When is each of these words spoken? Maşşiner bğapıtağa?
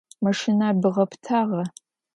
Maşşiner 0.23 0.73
bğapıtağa? 0.81 1.61